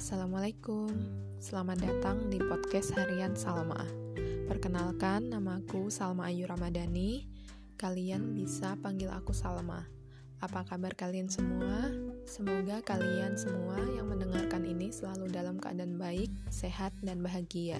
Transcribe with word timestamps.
Assalamualaikum, 0.00 0.88
selamat 1.44 1.84
datang 1.84 2.32
di 2.32 2.40
podcast 2.40 2.96
harian 2.96 3.36
Salma. 3.36 3.84
Perkenalkan, 4.48 5.28
namaku 5.28 5.92
Salma 5.92 6.32
Ayu 6.32 6.48
Ramadhani. 6.48 7.28
Kalian 7.76 8.32
bisa 8.32 8.80
panggil 8.80 9.12
aku 9.12 9.36
Salma. 9.36 9.84
Apa 10.40 10.64
kabar 10.64 10.96
kalian 10.96 11.28
semua? 11.28 11.92
Semoga 12.24 12.80
kalian 12.80 13.36
semua 13.36 13.76
yang 13.92 14.08
mendengarkan 14.08 14.64
ini 14.64 14.88
selalu 14.88 15.28
dalam 15.28 15.60
keadaan 15.60 16.00
baik, 16.00 16.32
sehat, 16.48 16.96
dan 17.04 17.20
bahagia. 17.20 17.76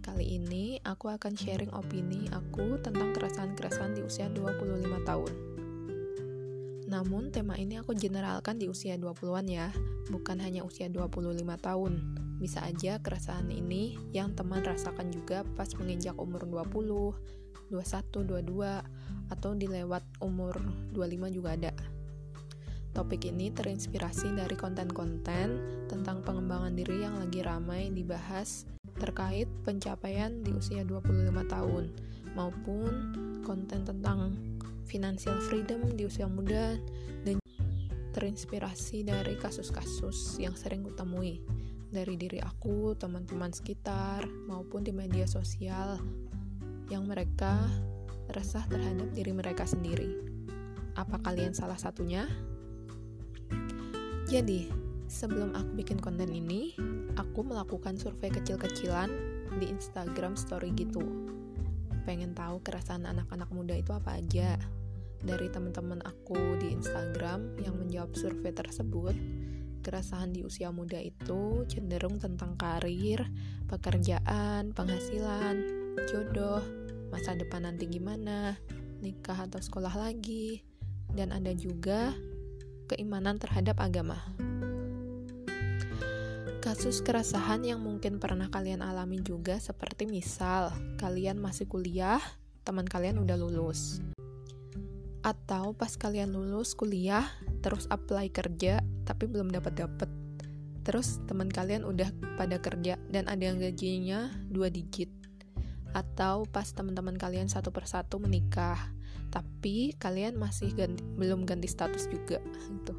Kali 0.00 0.40
ini 0.40 0.80
aku 0.80 1.12
akan 1.12 1.36
sharing 1.36 1.76
opini 1.76 2.24
aku 2.32 2.80
tentang 2.80 3.12
keresahan-keresahan 3.12 3.92
di 3.92 4.00
usia 4.00 4.32
25 4.32 4.80
tahun. 5.04 5.47
Namun 6.88 7.28
tema 7.28 7.52
ini 7.60 7.76
aku 7.76 7.92
generalkan 7.92 8.56
di 8.56 8.64
usia 8.64 8.96
20-an 8.96 9.44
ya, 9.44 9.68
bukan 10.08 10.40
hanya 10.40 10.64
usia 10.64 10.88
25 10.88 11.20
tahun. 11.60 11.92
Bisa 12.40 12.64
aja 12.64 12.96
keresahan 13.04 13.52
ini 13.52 14.00
yang 14.16 14.32
teman 14.32 14.64
rasakan 14.64 15.12
juga 15.12 15.44
pas 15.52 15.68
menginjak 15.76 16.16
umur 16.16 16.48
20, 16.48 17.12
21, 17.68 18.24
22, 18.24 18.80
atau 19.28 19.50
di 19.52 19.68
lewat 19.68 20.00
umur 20.24 20.56
25 20.96 21.36
juga 21.36 21.60
ada. 21.60 21.72
Topik 22.96 23.28
ini 23.28 23.52
terinspirasi 23.52 24.32
dari 24.32 24.56
konten-konten 24.56 25.60
tentang 25.92 26.24
pengembangan 26.24 26.72
diri 26.72 27.04
yang 27.04 27.20
lagi 27.20 27.44
ramai 27.44 27.92
dibahas 27.92 28.64
terkait 28.96 29.46
pencapaian 29.62 30.40
di 30.40 30.56
usia 30.56 30.82
25 30.88 31.36
tahun 31.52 31.84
maupun 32.32 32.92
konten 33.44 33.84
tentang 33.84 34.34
financial 34.88 35.36
freedom 35.44 35.84
di 35.92 36.08
usia 36.08 36.24
muda 36.24 36.80
dan 37.22 37.36
terinspirasi 38.16 39.04
dari 39.04 39.36
kasus-kasus 39.36 40.40
yang 40.40 40.56
sering 40.56 40.82
kutemui 40.82 41.44
dari 41.88 42.20
diri 42.20 42.40
aku, 42.40 42.92
teman-teman 42.96 43.52
sekitar, 43.52 44.24
maupun 44.48 44.84
di 44.84 44.92
media 44.92 45.24
sosial 45.24 45.96
yang 46.92 47.08
mereka 47.08 47.64
resah 48.32 48.64
terhadap 48.68 49.08
diri 49.16 49.32
mereka 49.32 49.64
sendiri. 49.64 50.20
Apa 50.96 51.16
kalian 51.24 51.56
salah 51.56 51.80
satunya? 51.80 52.28
Jadi, 54.28 54.68
sebelum 55.08 55.56
aku 55.56 55.80
bikin 55.80 55.96
konten 55.96 56.28
ini, 56.28 56.76
aku 57.16 57.40
melakukan 57.40 57.96
survei 57.96 58.28
kecil-kecilan 58.28 59.08
di 59.56 59.72
Instagram 59.72 60.36
story 60.36 60.76
gitu. 60.76 61.00
Pengen 62.04 62.36
tahu 62.36 62.60
keresahan 62.60 63.08
anak-anak 63.08 63.48
muda 63.48 63.72
itu 63.76 63.96
apa 63.96 64.20
aja 64.20 64.60
dari 65.22 65.50
teman-teman 65.50 65.98
aku 66.06 66.58
di 66.62 66.70
Instagram 66.74 67.58
yang 67.58 67.74
menjawab 67.74 68.14
survei 68.14 68.54
tersebut, 68.54 69.14
keresahan 69.82 70.30
di 70.30 70.46
usia 70.46 70.70
muda 70.70 70.98
itu 71.00 71.66
cenderung 71.66 72.22
tentang 72.22 72.54
karir, 72.54 73.26
pekerjaan, 73.66 74.70
penghasilan, 74.74 75.56
jodoh, 76.06 76.62
masa 77.10 77.34
depan 77.34 77.66
nanti 77.66 77.90
gimana, 77.90 78.54
nikah 79.02 79.48
atau 79.48 79.58
sekolah 79.58 79.94
lagi, 79.98 80.62
dan 81.10 81.34
ada 81.34 81.50
juga 81.56 82.14
keimanan 82.86 83.42
terhadap 83.42 83.82
agama. 83.82 84.22
Kasus 86.58 87.00
keresahan 87.00 87.64
yang 87.64 87.80
mungkin 87.80 88.20
pernah 88.20 88.52
kalian 88.52 88.84
alami 88.84 89.24
juga 89.24 89.56
seperti 89.56 90.04
misal 90.04 90.68
kalian 91.00 91.40
masih 91.40 91.64
kuliah, 91.64 92.20
teman 92.60 92.84
kalian 92.84 93.24
udah 93.24 93.40
lulus 93.40 94.04
atau 95.28 95.76
pas 95.76 95.92
kalian 95.92 96.32
lulus 96.32 96.72
kuliah 96.72 97.28
terus 97.60 97.84
apply 97.92 98.32
kerja 98.32 98.80
tapi 99.04 99.28
belum 99.28 99.52
dapat 99.52 99.76
dapat 99.76 100.08
terus 100.88 101.20
teman 101.28 101.52
kalian 101.52 101.84
udah 101.84 102.08
pada 102.40 102.56
kerja 102.56 102.96
dan 103.12 103.28
ada 103.28 103.52
yang 103.52 103.60
gajinya 103.60 104.32
dua 104.48 104.72
digit. 104.72 105.12
Atau 105.92 106.48
pas 106.48 106.64
teman-teman 106.64 107.12
kalian 107.20 107.52
satu 107.52 107.68
persatu 107.68 108.16
menikah 108.16 108.80
tapi 109.28 109.92
kalian 110.00 110.40
masih 110.40 110.72
ganti, 110.72 111.04
belum 111.04 111.44
ganti 111.44 111.68
status 111.68 112.08
juga 112.08 112.40
gitu. 112.72 112.96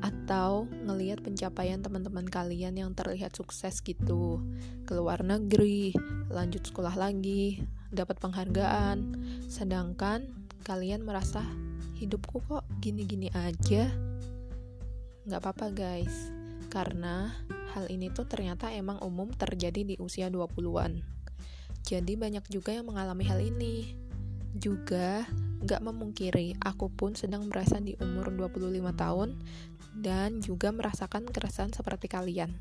Atau 0.00 0.64
ngelihat 0.88 1.20
pencapaian 1.20 1.84
teman-teman 1.84 2.24
kalian 2.24 2.80
yang 2.80 2.96
terlihat 2.96 3.36
sukses 3.36 3.84
gitu. 3.84 4.40
Ke 4.88 4.96
luar 4.96 5.20
negeri 5.20 5.92
lanjut 6.32 6.64
sekolah 6.64 6.96
lagi 6.96 7.60
dapat 7.92 8.16
penghargaan. 8.16 9.12
Sedangkan 9.52 10.43
kalian 10.64 11.04
merasa 11.04 11.44
hidupku 12.00 12.40
kok 12.48 12.64
gini-gini 12.80 13.28
aja? 13.36 13.92
Nggak 15.28 15.40
apa-apa 15.44 15.66
guys. 15.70 16.32
Karena 16.72 17.30
hal 17.76 17.92
ini 17.92 18.08
tuh 18.10 18.24
ternyata 18.24 18.72
emang 18.72 18.98
umum 19.04 19.30
terjadi 19.30 19.84
di 19.84 19.94
usia 20.00 20.26
20-an 20.32 21.14
jadi 21.84 22.16
banyak 22.16 22.48
juga 22.48 22.72
yang 22.72 22.88
mengalami 22.88 23.28
hal 23.28 23.44
ini. 23.44 23.92
Juga 24.56 25.28
nggak 25.60 25.84
memungkiri 25.84 26.56
aku 26.64 26.88
pun 26.88 27.12
sedang 27.12 27.44
merasa 27.52 27.76
di 27.76 27.92
umur 28.00 28.32
25 28.32 28.72
tahun 28.96 29.36
dan 30.00 30.40
juga 30.40 30.72
merasakan 30.72 31.28
keresahan 31.28 31.76
seperti 31.76 32.08
kalian. 32.08 32.56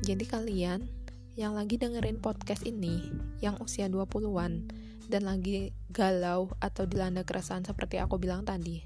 Jadi 0.00 0.24
kalian 0.24 0.88
yang 1.36 1.52
lagi 1.52 1.76
dengerin 1.76 2.24
podcast 2.24 2.64
ini 2.64 3.04
yang 3.44 3.60
usia 3.60 3.84
20-an 3.92 4.64
dan 5.08 5.28
lagi 5.28 5.72
galau 5.92 6.52
atau 6.58 6.88
dilanda 6.88 7.22
keresahan 7.22 7.64
seperti 7.64 8.00
aku 8.00 8.16
bilang 8.16 8.42
tadi, 8.42 8.84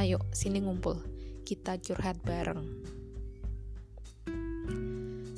ayo 0.00 0.18
sini 0.32 0.60
ngumpul, 0.64 0.98
kita 1.44 1.76
curhat 1.80 2.20
bareng. 2.24 2.64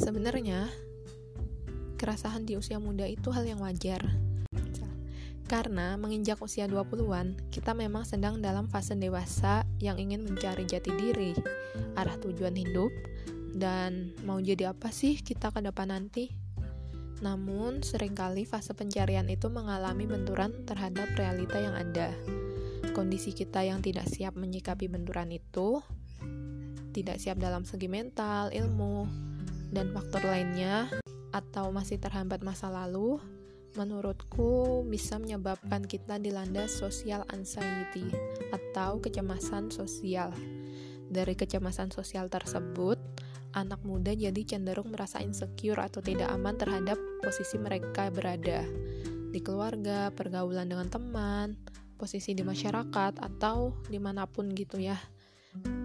Sebenarnya, 0.00 0.66
keresahan 2.00 2.48
di 2.48 2.56
usia 2.56 2.80
muda 2.80 3.04
itu 3.04 3.28
hal 3.28 3.44
yang 3.44 3.60
wajar. 3.60 4.00
Karena 5.50 5.98
menginjak 5.98 6.38
usia 6.40 6.70
20-an, 6.70 7.34
kita 7.50 7.74
memang 7.74 8.06
sedang 8.06 8.38
dalam 8.38 8.70
fase 8.70 8.94
dewasa 8.94 9.66
yang 9.82 9.98
ingin 9.98 10.22
mencari 10.22 10.62
jati 10.62 10.94
diri, 10.94 11.34
arah 11.98 12.14
tujuan 12.22 12.54
hidup, 12.54 12.94
dan 13.52 14.14
mau 14.22 14.38
jadi 14.38 14.70
apa 14.70 14.88
sih 14.94 15.18
kita 15.20 15.50
ke 15.50 15.60
depan 15.60 15.90
nanti. 15.90 16.39
Namun, 17.20 17.84
sering 17.84 18.16
kali 18.16 18.48
fase 18.48 18.72
pencarian 18.72 19.28
itu 19.28 19.52
mengalami 19.52 20.08
benturan 20.08 20.64
terhadap 20.64 21.12
realita 21.16 21.60
yang 21.60 21.76
ada. 21.76 22.16
Kondisi 22.96 23.36
kita 23.36 23.60
yang 23.60 23.84
tidak 23.84 24.08
siap 24.08 24.34
menyikapi 24.40 24.88
benturan 24.88 25.28
itu, 25.28 25.84
tidak 26.96 27.20
siap 27.20 27.36
dalam 27.36 27.68
segi 27.68 27.86
mental, 27.86 28.48
ilmu, 28.50 29.04
dan 29.70 29.92
faktor 29.92 30.24
lainnya, 30.24 30.88
atau 31.30 31.70
masih 31.70 32.00
terhambat 32.00 32.42
masa 32.42 32.72
lalu, 32.72 33.22
menurutku 33.78 34.82
bisa 34.88 35.20
menyebabkan 35.20 35.86
kita 35.86 36.18
dilanda 36.18 36.66
social 36.66 37.22
anxiety 37.30 38.02
atau 38.50 38.98
kecemasan 38.98 39.70
sosial. 39.70 40.34
Dari 41.10 41.34
kecemasan 41.34 41.94
sosial 41.94 42.26
tersebut, 42.30 42.98
anak 43.54 43.82
muda 43.82 44.14
jadi 44.14 44.40
cenderung 44.46 44.94
merasa 44.94 45.18
insecure 45.18 45.78
atau 45.82 45.98
tidak 45.98 46.30
aman 46.30 46.54
terhadap 46.54 46.96
posisi 47.22 47.58
mereka 47.58 48.10
berada 48.10 48.62
di 49.30 49.38
keluarga, 49.42 50.10
pergaulan 50.10 50.66
dengan 50.66 50.90
teman, 50.90 51.54
posisi 51.94 52.34
di 52.34 52.42
masyarakat, 52.42 53.22
atau 53.22 53.76
di 53.86 54.02
mana 54.02 54.26
pun 54.26 54.50
gitu 54.50 54.82
ya. 54.82 54.98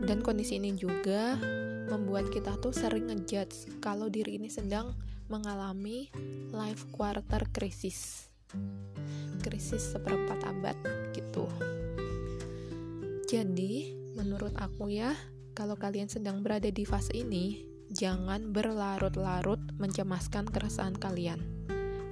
Dan 0.06 0.22
kondisi 0.22 0.58
ini 0.58 0.74
juga 0.78 1.38
membuat 1.90 2.34
kita 2.34 2.58
tuh 2.58 2.74
sering 2.74 3.10
ngejudge 3.10 3.82
kalau 3.82 4.10
diri 4.10 4.42
ini 4.42 4.50
sedang 4.50 4.98
mengalami 5.30 6.10
life 6.54 6.90
quarter 6.94 7.46
crisis. 7.54 8.30
Krisis 9.42 9.94
seperempat 9.94 10.42
abad 10.46 10.78
gitu. 11.14 11.46
Jadi, 13.26 13.94
menurut 14.14 14.54
aku 14.58 14.90
ya, 14.94 15.14
kalau 15.56 15.80
kalian 15.80 16.12
sedang 16.12 16.44
berada 16.44 16.68
di 16.68 16.84
fase 16.84 17.16
ini, 17.16 17.64
jangan 17.88 18.52
berlarut-larut 18.52 19.58
mencemaskan 19.80 20.52
keresahan 20.52 21.00
kalian. 21.00 21.40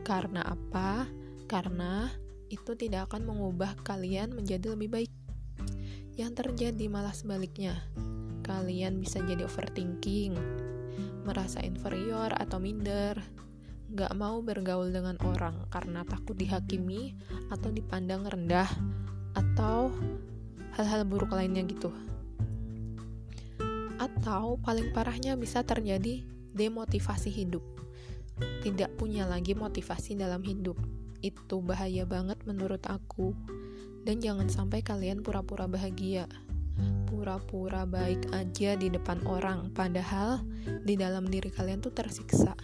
Karena 0.07 0.47
apa? 0.47 1.11
Karena 1.51 2.07
itu 2.47 2.71
tidak 2.79 3.11
akan 3.11 3.27
mengubah 3.27 3.75
kalian 3.83 4.31
menjadi 4.31 4.79
lebih 4.79 4.89
baik. 4.95 5.11
Yang 6.15 6.31
terjadi 6.39 6.87
malah 6.87 7.11
sebaliknya. 7.11 7.83
Kalian 8.47 9.03
bisa 9.03 9.19
jadi 9.19 9.43
overthinking, 9.43 10.39
merasa 11.27 11.59
inferior 11.59 12.31
atau 12.39 12.63
minder, 12.63 13.19
gak 13.91 14.15
mau 14.15 14.39
bergaul 14.39 14.87
dengan 14.87 15.19
orang 15.27 15.67
karena 15.67 16.07
takut 16.07 16.35
dihakimi 16.39 17.15
atau 17.51 17.71
dipandang 17.71 18.23
rendah, 18.23 18.67
atau 19.35 19.91
hal-hal 20.75 21.03
buruk 21.07 21.31
lainnya 21.31 21.63
gitu 21.67 21.91
atau 24.03 24.59
paling 24.59 24.91
parahnya 24.91 25.39
bisa 25.39 25.63
terjadi 25.63 26.27
demotivasi 26.51 27.31
hidup. 27.31 27.63
Tidak 28.59 28.99
punya 28.99 29.23
lagi 29.23 29.55
motivasi 29.55 30.19
dalam 30.19 30.43
hidup. 30.43 30.75
Itu 31.23 31.63
bahaya 31.63 32.03
banget 32.03 32.43
menurut 32.43 32.83
aku. 32.83 33.31
Dan 34.03 34.19
jangan 34.19 34.51
sampai 34.51 34.83
kalian 34.83 35.23
pura-pura 35.23 35.65
bahagia. 35.71 36.27
pura-pura 37.07 37.85
baik 37.85 38.33
aja 38.33 38.73
di 38.73 38.89
depan 38.89 39.21
orang, 39.29 39.69
padahal 39.71 40.41
di 40.81 40.97
dalam 40.97 41.29
diri 41.29 41.47
kalian 41.53 41.79
tuh 41.79 41.93
tersiksa. 41.93 42.57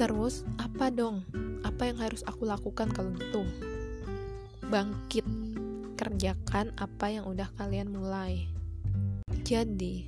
Terus, 0.00 0.48
apa 0.56 0.88
dong? 0.88 1.22
Apa 1.60 1.92
yang 1.92 2.00
harus 2.00 2.24
aku 2.24 2.48
lakukan 2.48 2.88
kalau 2.90 3.12
gitu? 3.12 3.44
Bangkit, 4.72 5.28
kerjakan 6.00 6.72
apa 6.80 7.12
yang 7.12 7.28
udah 7.28 7.52
kalian 7.60 7.92
mulai. 7.92 8.48
Jadi, 9.50 10.06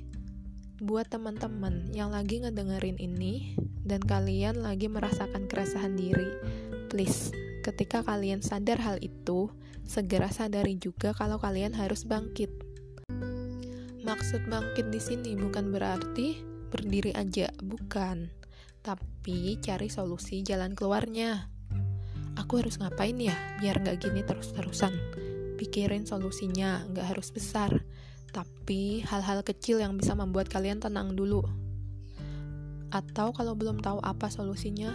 buat 0.79 1.11
teman-teman 1.11 1.91
yang 1.91 2.15
lagi 2.15 2.39
ngedengerin 2.39 2.95
ini 2.95 3.59
dan 3.83 3.99
kalian 3.99 4.63
lagi 4.63 4.87
merasakan 4.87 5.51
keresahan 5.51 5.99
diri, 5.99 6.31
please, 6.87 7.35
ketika 7.59 8.07
kalian 8.07 8.39
sadar 8.39 8.79
hal 8.79 9.03
itu, 9.03 9.51
segera 9.83 10.31
sadari 10.31 10.79
juga 10.79 11.11
kalau 11.11 11.43
kalian 11.43 11.75
harus 11.75 12.07
bangkit. 12.07 12.55
Maksud 14.07 14.47
bangkit 14.47 14.95
di 14.95 15.03
sini 15.03 15.35
bukan 15.35 15.75
berarti 15.75 16.39
berdiri 16.71 17.11
aja, 17.11 17.51
bukan. 17.59 18.31
Tapi 18.79 19.59
cari 19.59 19.91
solusi 19.91 20.39
jalan 20.39 20.71
keluarnya. 20.71 21.51
Aku 22.39 22.63
harus 22.63 22.79
ngapain 22.79 23.19
ya 23.19 23.35
biar 23.59 23.83
nggak 23.83 24.07
gini 24.07 24.23
terus-terusan? 24.23 24.95
Pikirin 25.59 26.07
solusinya, 26.07 26.87
nggak 26.95 27.11
harus 27.11 27.27
besar. 27.35 27.83
Tapi 28.33 29.05
hal-hal 29.05 29.45
kecil 29.45 29.77
yang 29.77 29.93
bisa 29.95 30.17
membuat 30.17 30.49
kalian 30.49 30.81
tenang 30.81 31.13
dulu. 31.13 31.45
Atau 32.89 33.29
kalau 33.31 33.53
belum 33.53 33.79
tahu 33.79 34.01
apa 34.01 34.33
solusinya, 34.33 34.89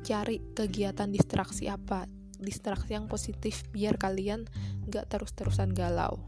cari 0.00 0.40
kegiatan 0.56 1.12
distraksi 1.12 1.68
apa 1.68 2.08
distraksi 2.38 2.94
yang 2.94 3.10
positif 3.10 3.66
biar 3.74 3.98
kalian 3.98 4.46
gak 4.88 5.10
terus-terusan 5.10 5.74
galau. 5.74 6.22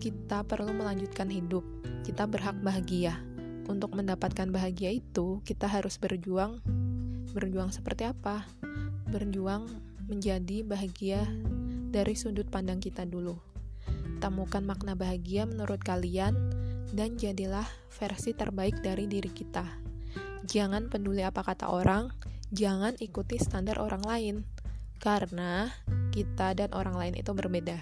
Kita 0.00 0.42
perlu 0.48 0.72
melanjutkan 0.72 1.28
hidup. 1.28 1.62
Kita 2.02 2.24
berhak 2.24 2.56
bahagia. 2.64 3.20
Untuk 3.68 3.92
mendapatkan 3.92 4.48
bahagia 4.48 4.90
itu, 4.90 5.44
kita 5.44 5.68
harus 5.68 6.00
berjuang. 6.00 6.58
Berjuang 7.36 7.70
seperti 7.70 8.08
apa? 8.08 8.48
Berjuang 9.12 9.68
menjadi 10.08 10.64
bahagia 10.64 11.22
dari 11.92 12.16
sudut 12.16 12.48
pandang 12.48 12.80
kita 12.80 13.04
dulu. 13.04 13.49
Temukan 14.20 14.60
makna 14.68 14.92
bahagia 14.92 15.48
menurut 15.48 15.80
kalian 15.80 16.36
dan 16.92 17.16
jadilah 17.16 17.64
versi 17.88 18.36
terbaik 18.36 18.84
dari 18.84 19.08
diri 19.08 19.32
kita. 19.32 19.64
Jangan 20.44 20.92
peduli 20.92 21.24
apa 21.24 21.40
kata 21.40 21.72
orang, 21.72 22.12
jangan 22.52 23.00
ikuti 23.00 23.40
standar 23.40 23.80
orang 23.80 24.04
lain 24.04 24.36
karena 25.00 25.72
kita 26.12 26.52
dan 26.52 26.76
orang 26.76 27.00
lain 27.00 27.14
itu 27.16 27.32
berbeda. 27.32 27.80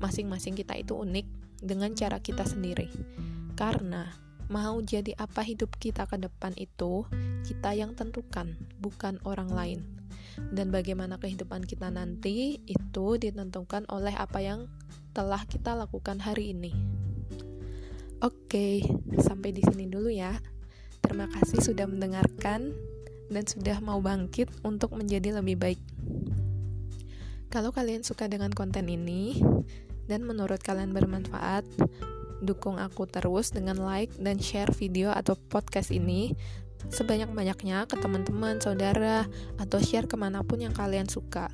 Masing-masing 0.00 0.56
kita 0.56 0.72
itu 0.72 0.96
unik 0.96 1.28
dengan 1.60 1.92
cara 1.92 2.16
kita 2.16 2.48
sendiri. 2.48 2.88
Karena 3.52 4.08
mau 4.48 4.80
jadi 4.80 5.12
apa 5.20 5.44
hidup 5.44 5.76
kita 5.76 6.08
ke 6.08 6.16
depan 6.16 6.56
itu 6.56 7.04
kita 7.44 7.76
yang 7.76 7.92
tentukan, 7.92 8.56
bukan 8.80 9.20
orang 9.28 9.52
lain. 9.52 9.80
Dan 10.34 10.72
bagaimana 10.72 11.20
kehidupan 11.20 11.68
kita 11.68 11.92
nanti 11.92 12.58
itu 12.64 13.06
ditentukan 13.20 13.86
oleh 13.92 14.16
apa 14.16 14.40
yang 14.42 14.66
telah 15.14 15.46
kita 15.46 15.78
lakukan 15.78 16.18
hari 16.18 16.50
ini. 16.50 16.74
Oke, 18.18 18.82
sampai 19.22 19.54
di 19.54 19.62
sini 19.62 19.86
dulu 19.86 20.10
ya. 20.10 20.34
Terima 20.98 21.30
kasih 21.30 21.62
sudah 21.62 21.86
mendengarkan 21.86 22.74
dan 23.30 23.44
sudah 23.46 23.78
mau 23.78 24.02
bangkit 24.02 24.50
untuk 24.66 24.90
menjadi 24.98 25.38
lebih 25.38 25.54
baik. 25.54 25.80
Kalau 27.46 27.70
kalian 27.70 28.02
suka 28.02 28.26
dengan 28.26 28.50
konten 28.50 28.90
ini 28.90 29.38
dan 30.10 30.26
menurut 30.26 30.58
kalian 30.58 30.90
bermanfaat, 30.90 31.62
dukung 32.42 32.82
aku 32.82 33.06
terus 33.06 33.54
dengan 33.54 33.78
like 33.78 34.10
dan 34.18 34.42
share 34.42 34.74
video 34.74 35.14
atau 35.14 35.38
podcast 35.38 35.94
ini 35.94 36.34
sebanyak-banyaknya 36.90 37.86
ke 37.86 37.96
teman-teman, 37.96 38.58
saudara, 38.58 39.24
atau 39.62 39.78
share 39.78 40.10
ke 40.10 40.18
mana 40.18 40.42
pun 40.42 40.58
yang 40.60 40.74
kalian 40.74 41.06
suka 41.06 41.48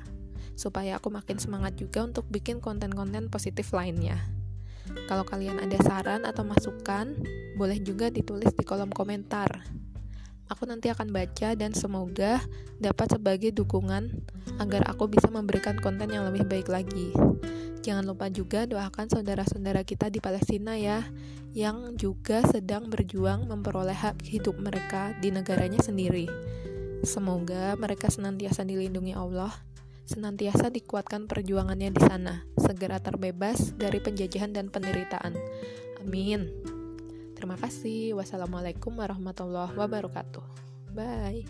supaya 0.55 0.97
aku 0.97 1.13
makin 1.13 1.37
semangat 1.37 1.77
juga 1.77 2.05
untuk 2.05 2.27
bikin 2.27 2.59
konten-konten 2.59 3.27
positif 3.27 3.71
lainnya. 3.75 4.19
Kalau 5.07 5.23
kalian 5.23 5.61
ada 5.61 5.77
saran 5.83 6.27
atau 6.27 6.43
masukan, 6.43 7.15
boleh 7.55 7.79
juga 7.79 8.11
ditulis 8.11 8.51
di 8.55 8.63
kolom 8.65 8.91
komentar. 8.91 9.63
Aku 10.51 10.67
nanti 10.67 10.91
akan 10.91 11.15
baca 11.15 11.55
dan 11.55 11.71
semoga 11.71 12.43
dapat 12.75 13.15
sebagai 13.15 13.55
dukungan 13.55 14.11
agar 14.59 14.83
aku 14.91 15.07
bisa 15.07 15.31
memberikan 15.31 15.79
konten 15.79 16.11
yang 16.11 16.27
lebih 16.27 16.43
baik 16.43 16.67
lagi. 16.67 17.15
Jangan 17.81 18.03
lupa 18.03 18.27
juga 18.27 18.67
doakan 18.67 19.07
saudara-saudara 19.09 19.81
kita 19.87 20.11
di 20.11 20.19
Palestina 20.19 20.75
ya, 20.75 21.07
yang 21.55 21.95
juga 21.95 22.43
sedang 22.45 22.91
berjuang 22.91 23.47
memperoleh 23.47 23.95
hak 23.95 24.27
hidup 24.27 24.59
mereka 24.59 25.15
di 25.23 25.31
negaranya 25.31 25.79
sendiri. 25.79 26.27
Semoga 27.01 27.73
mereka 27.79 28.11
senantiasa 28.13 28.61
dilindungi 28.61 29.17
Allah, 29.17 29.49
senantiasa 30.11 30.67
dikuatkan 30.67 31.31
perjuangannya 31.31 31.95
di 31.95 32.01
sana, 32.03 32.43
segera 32.59 32.99
terbebas 32.99 33.71
dari 33.79 34.03
penjajahan 34.03 34.51
dan 34.51 34.67
penderitaan. 34.67 35.39
Amin. 36.03 36.51
Terima 37.39 37.55
kasih. 37.55 38.19
Wassalamualaikum 38.19 38.91
warahmatullahi 38.99 39.73
wabarakatuh. 39.73 40.43
Bye. 40.91 41.47